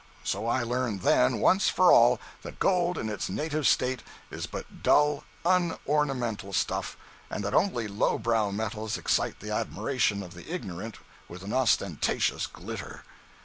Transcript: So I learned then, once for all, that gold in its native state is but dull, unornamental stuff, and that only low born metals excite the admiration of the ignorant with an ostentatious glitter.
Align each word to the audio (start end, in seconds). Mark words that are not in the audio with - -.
So 0.23 0.47
I 0.47 0.63
learned 0.63 1.01
then, 1.01 1.37
once 1.41 1.69
for 1.69 1.91
all, 1.91 2.19
that 2.41 2.57
gold 2.57 2.97
in 2.97 3.07
its 3.07 3.29
native 3.29 3.67
state 3.67 4.01
is 4.31 4.47
but 4.47 4.81
dull, 4.81 5.23
unornamental 5.45 6.53
stuff, 6.53 6.97
and 7.29 7.43
that 7.43 7.53
only 7.53 7.87
low 7.87 8.17
born 8.17 8.55
metals 8.55 8.97
excite 8.97 9.41
the 9.41 9.51
admiration 9.53 10.23
of 10.23 10.33
the 10.33 10.51
ignorant 10.51 10.97
with 11.27 11.43
an 11.43 11.53
ostentatious 11.53 12.47
glitter. 12.47 13.03